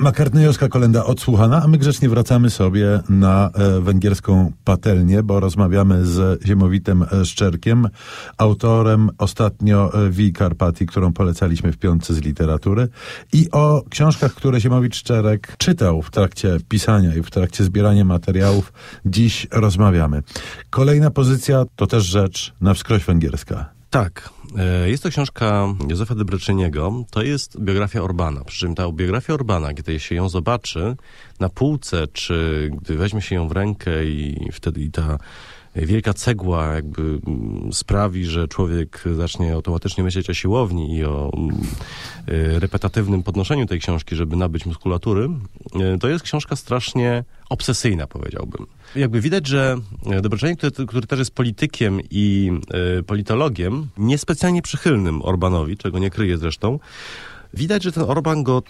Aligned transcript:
Makartnejowska 0.00 0.68
kolenda 0.68 1.04
odsłuchana, 1.04 1.62
a 1.62 1.68
my 1.68 1.78
grzecznie 1.78 2.08
wracamy 2.08 2.50
sobie 2.50 3.00
na 3.08 3.50
e, 3.54 3.80
węgierską 3.80 4.52
patelnię, 4.64 5.22
bo 5.22 5.40
rozmawiamy 5.40 6.06
z 6.06 6.44
Ziemowitem 6.44 7.04
Szczerkiem, 7.24 7.88
autorem 8.36 9.10
ostatnio 9.18 10.06
e, 10.06 10.10
Wii 10.10 10.32
Karpatii, 10.32 10.86
którą 10.86 11.12
polecaliśmy 11.12 11.72
w 11.72 11.78
piątce 11.78 12.14
z 12.14 12.18
literatury 12.18 12.88
i 13.32 13.50
o 13.50 13.82
książkach, 13.90 14.34
które 14.34 14.60
Ziemowit 14.60 14.96
Szczerek 14.96 15.56
czytał 15.58 16.02
w 16.02 16.10
trakcie 16.10 16.56
pisania 16.68 17.14
i 17.14 17.22
w 17.22 17.30
trakcie 17.30 17.64
zbierania 17.64 18.04
materiałów. 18.04 18.72
Dziś 19.06 19.46
rozmawiamy. 19.50 20.22
Kolejna 20.70 21.10
pozycja 21.10 21.64
to 21.76 21.86
też 21.86 22.04
rzecz 22.04 22.54
na 22.60 22.74
wskroś 22.74 23.04
węgierska. 23.04 23.77
Tak. 23.90 24.30
E, 24.58 24.90
jest 24.90 25.02
to 25.02 25.08
książka 25.08 25.74
Józefa 25.88 26.14
Debreczyniego. 26.14 27.04
To 27.10 27.22
jest 27.22 27.60
biografia 27.60 28.02
Orbana. 28.02 28.44
Przy 28.44 28.60
czym 28.60 28.74
ta 28.74 28.92
biografia 28.92 29.34
Orbana, 29.34 29.74
kiedy 29.74 30.00
się 30.00 30.14
ją 30.14 30.28
zobaczy 30.28 30.96
na 31.40 31.48
półce, 31.48 32.06
czy 32.12 32.70
gdy 32.82 32.96
weźmie 32.96 33.22
się 33.22 33.34
ją 33.34 33.48
w 33.48 33.52
rękę 33.52 34.04
i 34.04 34.48
wtedy 34.52 34.80
i 34.80 34.90
ta 34.90 35.18
wielka 35.86 36.14
cegła 36.14 36.74
jakby 36.74 37.02
mm, 37.02 37.72
sprawi, 37.72 38.24
że 38.24 38.48
człowiek 38.48 39.04
zacznie 39.16 39.54
automatycznie 39.54 40.04
myśleć 40.04 40.30
o 40.30 40.34
siłowni 40.34 40.96
i 40.96 41.04
o 41.04 41.30
mm, 41.36 41.56
y, 42.28 42.60
repetatywnym 42.60 43.22
podnoszeniu 43.22 43.66
tej 43.66 43.80
książki, 43.80 44.16
żeby 44.16 44.36
nabyć 44.36 44.66
muskulatury, 44.66 45.28
y, 45.94 45.98
to 45.98 46.08
jest 46.08 46.24
książka 46.24 46.56
strasznie 46.56 47.24
obsesyjna, 47.48 48.06
powiedziałbym. 48.06 48.66
Jakby 48.96 49.20
widać, 49.20 49.46
że 49.46 49.76
Dobroczenik, 50.22 50.58
który, 50.58 50.86
który 50.86 51.06
też 51.06 51.18
jest 51.18 51.34
politykiem 51.34 52.00
i 52.10 52.52
politologiem, 53.06 53.88
niespecjalnie 53.98 54.62
przychylnym 54.62 55.22
Orbanowi, 55.22 55.76
czego 55.76 55.98
nie 55.98 56.10
kryje 56.10 56.38
zresztą, 56.38 56.78
widać, 57.54 57.82
że 57.82 57.92
ten 57.92 58.02
Orban 58.02 58.42
go 58.42 58.62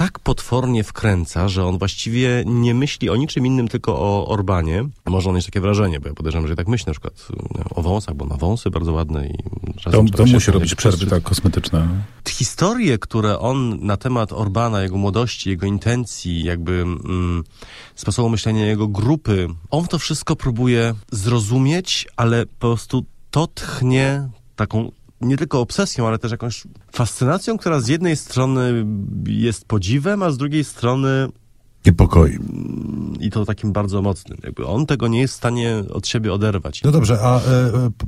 tak 0.00 0.18
potwornie 0.18 0.84
wkręca, 0.84 1.48
że 1.48 1.66
on 1.66 1.78
właściwie 1.78 2.44
nie 2.46 2.74
myśli 2.74 3.10
o 3.10 3.16
niczym 3.16 3.46
innym, 3.46 3.68
tylko 3.68 3.98
o 3.98 4.28
Orbanie. 4.28 4.84
Może 5.06 5.28
on 5.28 5.36
mieć 5.36 5.44
takie 5.44 5.60
wrażenie, 5.60 6.00
bo 6.00 6.08
ja 6.08 6.14
podejrzewam, 6.14 6.48
że 6.48 6.56
tak 6.56 6.68
myśli 6.68 6.86
na 6.86 6.92
przykład 6.92 7.28
o 7.70 7.82
wąsach, 7.82 8.14
bo 8.14 8.24
ma 8.24 8.36
wąsy 8.36 8.70
bardzo 8.70 8.92
ładne 8.92 9.26
i 9.26 9.34
czasem 9.78 10.08
To, 10.08 10.16
to 10.16 10.26
musi 10.26 10.50
robić 10.50 10.74
przerwy 10.74 11.06
tak 11.06 11.22
kosmetyczne. 11.22 11.88
Historie, 12.28 12.98
które 12.98 13.38
on 13.38 13.86
na 13.86 13.96
temat 13.96 14.32
Orbana, 14.32 14.82
jego 14.82 14.96
młodości, 14.96 15.50
jego 15.50 15.66
intencji, 15.66 16.44
jakby 16.44 16.72
mm, 16.72 17.44
sposobu 17.94 18.28
myślenia 18.28 18.66
jego 18.66 18.88
grupy, 18.88 19.48
on 19.70 19.86
to 19.86 19.98
wszystko 19.98 20.36
próbuje 20.36 20.94
zrozumieć, 21.12 22.08
ale 22.16 22.46
po 22.46 22.58
prostu 22.58 23.04
to 23.30 23.46
tchnie 23.46 24.28
taką 24.56 24.92
nie 25.20 25.36
tylko 25.36 25.60
obsesją, 25.60 26.06
ale 26.06 26.18
też 26.18 26.30
jakąś 26.30 26.66
fascynacją, 26.92 27.58
która 27.58 27.80
z 27.80 27.88
jednej 27.88 28.16
strony 28.16 28.86
jest 29.26 29.64
podziwem, 29.64 30.22
a 30.22 30.30
z 30.30 30.38
drugiej 30.38 30.64
strony 30.64 31.28
niepokoi. 31.86 32.38
I 33.20 33.30
to 33.30 33.44
takim 33.44 33.72
bardzo 33.72 34.02
mocnym. 34.02 34.38
Jakby 34.44 34.66
on 34.66 34.86
tego 34.86 35.08
nie 35.08 35.20
jest 35.20 35.34
w 35.34 35.36
stanie 35.36 35.84
od 35.92 36.06
siebie 36.06 36.32
oderwać. 36.32 36.82
No 36.82 36.92
dobrze, 36.92 37.18
a 37.22 37.36
e, 37.36 37.40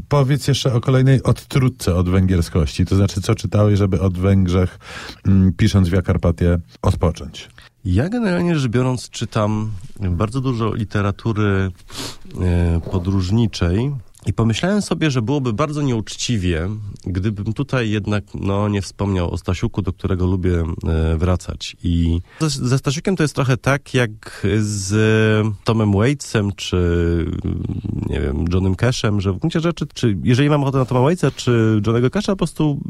powiedz 0.08 0.48
jeszcze 0.48 0.74
o 0.74 0.80
kolejnej 0.80 1.22
odtrutce 1.22 1.94
od 1.94 2.08
węgierskości. 2.08 2.86
To 2.86 2.96
znaczy, 2.96 3.20
co 3.20 3.34
czytałeś, 3.34 3.78
żeby 3.78 4.00
od 4.00 4.18
Węgrzech, 4.18 4.78
mm, 5.26 5.52
pisząc 5.52 5.88
Via 5.88 6.02
Carpatia, 6.02 6.58
odpocząć? 6.82 7.48
Ja 7.84 8.08
generalnie 8.08 8.58
rzecz 8.58 8.70
biorąc 8.70 9.10
czytam 9.10 9.70
bardzo 10.00 10.40
dużo 10.40 10.74
literatury 10.74 11.70
e, 12.40 12.80
podróżniczej, 12.90 13.92
i 14.26 14.32
pomyślałem 14.32 14.82
sobie, 14.82 15.10
że 15.10 15.22
byłoby 15.22 15.52
bardzo 15.52 15.82
nieuczciwie, 15.82 16.68
gdybym 17.06 17.52
tutaj 17.52 17.90
jednak 17.90 18.24
no, 18.34 18.68
nie 18.68 18.82
wspomniał 18.82 19.30
o 19.30 19.38
Stasiuku, 19.38 19.82
do 19.82 19.92
którego 19.92 20.26
lubię 20.26 20.64
e, 20.88 21.16
wracać. 21.16 21.76
I 21.84 22.20
ze 22.40 22.78
Stasiukiem 22.78 23.16
to 23.16 23.24
jest 23.24 23.34
trochę 23.34 23.56
tak 23.56 23.94
jak 23.94 24.46
z 24.60 25.46
Tomem 25.64 25.92
Waitsem, 25.92 26.52
czy 26.56 26.76
nie 28.06 28.20
wiem, 28.20 28.44
Johnem 28.52 28.74
Cashem, 28.74 29.20
że 29.20 29.32
w 29.32 29.38
gruncie 29.38 29.60
rzeczy, 29.60 29.86
czy 29.94 30.18
jeżeli 30.22 30.50
mam 30.50 30.62
ochotę 30.62 30.78
na 30.78 30.84
Toma 30.84 31.00
Waitsa, 31.00 31.30
czy 31.30 31.80
Johnego 31.86 32.10
Casha, 32.10 32.32
po 32.32 32.36
prostu 32.36 32.80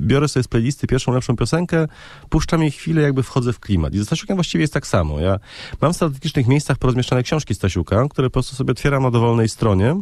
biorę 0.00 0.28
sobie 0.28 0.44
z 0.44 0.48
playlisty 0.48 0.86
pierwszą 0.86 1.12
lepszą 1.12 1.36
piosenkę, 1.36 1.86
puszczam 2.28 2.62
jej 2.62 2.70
chwilę, 2.70 3.02
jakby 3.02 3.22
wchodzę 3.22 3.52
w 3.52 3.60
klimat. 3.60 3.94
I 3.94 3.98
ze 3.98 4.04
Stasiukiem 4.04 4.36
właściwie 4.36 4.62
jest 4.62 4.74
tak 4.74 4.86
samo. 4.86 5.20
Ja 5.20 5.38
mam 5.80 5.92
w 5.92 5.96
strategicznych 5.96 6.46
miejscach 6.46 6.78
porozmieszczane 6.78 7.22
książki 7.22 7.54
Stasiuka, 7.54 8.08
które 8.10 8.30
po 8.30 8.32
prostu 8.32 8.56
sobie 8.56 8.72
otwieram 8.72 9.02
na 9.02 9.10
dowolnej 9.10 9.48
stronie 9.48 9.96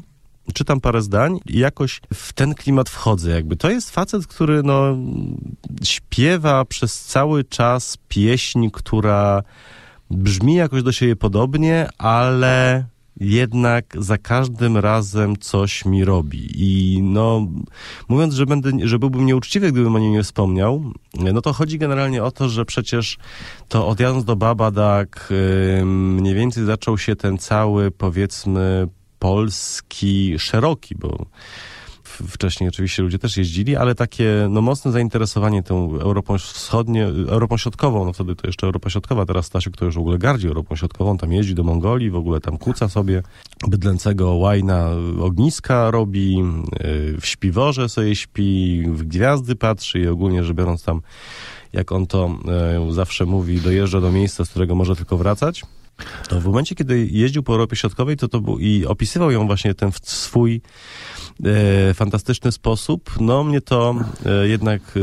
czytam 0.55 0.81
parę 0.81 1.03
zdań 1.03 1.41
i 1.47 1.59
jakoś 1.59 2.01
w 2.15 2.33
ten 2.33 2.55
klimat 2.55 2.89
wchodzę. 2.89 3.31
Jakby 3.31 3.57
to 3.57 3.71
jest 3.71 3.91
facet, 3.91 4.27
który 4.27 4.63
no, 4.63 4.97
śpiewa 5.85 6.65
przez 6.65 7.01
cały 7.01 7.45
czas 7.45 7.99
pieśń, 8.09 8.69
która 8.73 9.43
brzmi 10.11 10.55
jakoś 10.55 10.83
do 10.83 10.93
siebie 10.93 11.17
podobnie, 11.17 11.89
ale 11.99 12.85
jednak 13.21 13.85
za 13.99 14.19
każdym 14.19 14.77
razem 14.77 15.37
coś 15.37 15.85
mi 15.85 16.05
robi. 16.05 16.49
I 16.55 17.03
no, 17.03 17.47
mówiąc, 18.09 18.35
że, 18.35 18.47
będę, 18.47 18.71
że 18.83 18.99
byłbym 18.99 19.27
nieuczciwy, 19.27 19.73
gdybym 19.73 19.97
o 19.97 19.99
nim 19.99 20.13
nie 20.13 20.23
wspomniał, 20.23 20.83
no 21.15 21.41
to 21.43 21.53
chodzi 21.53 21.79
generalnie 21.79 22.25
o 22.25 22.31
to, 22.31 22.49
że 22.49 22.65
przecież 22.65 23.19
to 23.69 23.89
odjadąc 23.89 24.25
do 24.25 24.37
Babadak 24.37 25.33
mniej 25.85 26.35
więcej 26.35 26.65
zaczął 26.65 26.99
się 26.99 27.17
ten 27.17 27.39
cały, 27.39 27.91
powiedzmy, 27.91 28.89
polski 29.19 30.39
szeroki, 30.39 30.95
bo 30.95 31.27
wcześniej 32.09 32.69
oczywiście 32.69 33.03
ludzie 33.03 33.19
też 33.19 33.37
jeździli, 33.37 33.77
ale 33.77 33.95
takie 33.95 34.47
no, 34.51 34.63
mocne 34.63 34.93
zainteresowanie 34.93 35.63
tą 35.63 36.01
Europą 36.01 36.39
Wschodnią, 36.39 37.07
Europą 37.29 37.57
Środkową, 37.57 38.05
no 38.05 38.13
wtedy 38.13 38.37
to 38.37 38.47
jeszcze 38.47 38.67
Europa 38.67 38.91
Środkowa, 38.91 39.27
teraz 39.27 39.47
Stasiuk 39.47 39.77
to 39.77 39.85
już 39.85 39.95
w 39.95 39.99
ogóle 39.99 40.19
gardzi 40.19 40.49
Europą 40.49 40.77
Środkową, 40.77 41.19
tam 41.19 41.33
jeździ 41.33 41.55
do 41.55 41.65
Mongolii, 41.65 42.11
w 42.11 42.17
ogóle 42.17 42.41
tam 42.41 42.59
kuca 42.59 42.89
sobie 42.89 43.23
bydlęcego 43.69 44.35
łajna 44.35 44.91
ogniska 45.21 45.91
robi, 45.91 46.37
y, 46.41 47.21
w 47.21 47.27
śpiworze 47.27 47.89
sobie 47.89 48.17
śpi, 48.17 48.83
w 48.87 49.03
gwiazdy 49.03 49.57
patrzy 49.57 49.99
i 49.99 50.09
ogólnie 50.09 50.45
rzecz 50.45 50.57
biorąc 50.57 50.85
tam, 50.85 51.01
jak 51.73 51.93
on 51.93 52.07
to 52.07 52.31
y, 52.91 52.93
zawsze 52.93 53.27
mówi, 53.27 53.61
dojeżdża 53.61 54.01
do 54.01 54.13
miejsca, 54.13 54.45
z 54.45 54.51
którego 54.51 54.75
może 54.75 54.97
tylko 54.97 55.17
wracać. 55.17 55.63
To 56.29 56.41
w 56.41 56.45
momencie, 56.45 56.75
kiedy 56.75 57.07
jeździł 57.07 57.43
po 57.43 57.53
Europie 57.53 57.77
Środkowej, 57.77 58.17
to 58.17 58.29
to 58.29 58.41
był 58.41 58.59
i 58.59 58.87
opisywał 58.87 59.31
ją 59.31 59.47
właśnie 59.47 59.75
ten 59.75 59.91
swój 60.03 60.61
e, 61.45 61.95
fantastyczny 61.95 62.53
sposób, 62.53 63.11
no 63.21 63.45
mnie 63.45 63.61
to 63.61 63.95
e, 64.27 64.49
jednak 64.49 64.83
e, 64.97 65.01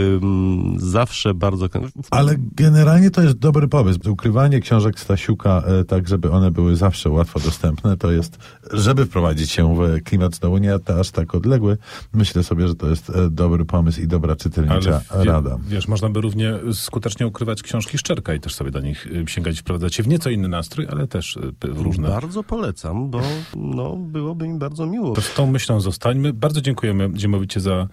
zawsze 0.78 1.34
bardzo... 1.34 1.70
Ale 2.12 2.36
generalnie 2.38 3.12
to 3.12 3.22
jest 3.22 3.38
dobry 3.38 3.68
pomysł. 3.68 4.00
Ukrywanie 4.10 4.60
książek 4.60 5.00
Stasiuka 5.00 5.64
e, 5.68 5.84
tak, 5.84 6.08
żeby 6.08 6.32
one 6.32 6.52
były 6.52 6.76
zawsze 6.76 7.10
łatwo 7.10 7.40
dostępne, 7.40 7.98
to 7.98 8.12
jest, 8.12 8.38
żeby 8.74 9.06
wprowadzić 9.06 9.52
się 9.52 9.76
w 9.76 10.04
klimat 10.04 10.36
znowu 10.36 10.58
nie 10.58 10.74
aż 11.00 11.12
tak 11.12 11.36
odległy, 11.36 11.78
myślę 12.14 12.44
sobie, 12.44 12.68
że 12.68 12.76
to 12.76 12.90
jest 12.90 13.10
e, 13.10 13.30
dobry 13.30 13.66
pomysł 13.66 14.02
i 14.02 14.08
dobra 14.08 14.36
czytelnicza 14.36 15.02
Ale 15.10 15.24
rada. 15.26 15.58
Wiesz, 15.68 15.88
można 15.88 16.10
by 16.10 16.22
równie 16.22 16.54
skutecznie 16.74 17.28
ukrywać 17.28 17.64
książki 17.64 17.98
Szczerka 17.98 18.34
i 18.34 18.40
też 18.40 18.56
sobie 18.56 18.72
do 18.72 18.80
nich 18.80 19.08
e, 19.24 19.28
sięgać 19.28 19.60
wprowadzać 19.60 19.96
się 19.96 20.04
w 20.04 20.08
nieco 20.08 20.30
inny 20.30 20.48
nastrój, 20.48 20.85
ale 20.92 21.08
też 21.08 21.40
różne. 21.64 22.08
Bardzo 22.08 22.44
polecam, 22.44 23.10
bo 23.10 23.22
no, 23.56 23.96
byłoby 23.96 24.48
mi 24.48 24.60
bardzo 24.60 24.86
miło. 24.86 25.16
To 25.16 25.22
z 25.22 25.34
tą 25.34 25.52
myślą 25.52 25.80
zostańmy. 25.80 26.26
My 26.26 26.34
bardzo 26.34 26.62
dziękujemy 26.62 27.10
Ziemowicie 27.16 27.60
za 27.60 27.88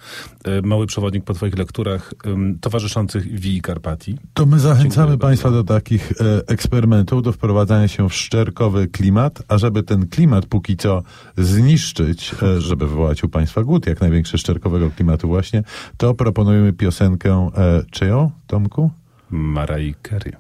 e, 0.44 0.62
mały 0.62 0.86
przewodnik 0.86 1.25
po 1.25 1.34
Twoich 1.34 1.58
lekturach 1.58 2.14
towarzyszących 2.60 3.41
Wii 3.41 3.62
Karpatii. 3.62 4.19
To 4.34 4.47
my 4.47 4.58
zachęcamy 4.58 5.06
Dziękuję 5.06 5.19
Państwa 5.19 5.48
bardzo. 5.48 5.64
do 5.64 5.75
takich 5.75 6.12
e, 6.12 6.48
eksperymentów, 6.48 7.22
do 7.22 7.32
wprowadzania 7.32 7.88
się 7.88 8.08
w 8.08 8.14
szczerkowy 8.14 8.88
klimat, 8.88 9.42
a 9.48 9.59
żeby 9.59 9.82
ten 9.82 10.09
klimat 10.09 10.47
póki 10.47 10.76
co 10.76 11.03
zniszczyć, 11.36 12.34
e, 12.42 12.60
żeby 12.60 12.86
wywołać 12.86 13.24
u 13.24 13.28
Państwa 13.28 13.62
głód 13.62 13.86
jak 13.86 14.00
największy 14.00 14.38
szczerkowego 14.38 14.91
klimatu 14.91 15.28
właśnie, 15.28 15.62
to 15.97 16.14
proponujemy 16.14 16.72
piosenkę 16.72 17.50
czyją, 17.91 18.30
Tomku? 18.47 18.91
Marai 19.30 19.94
Carey. 20.09 20.32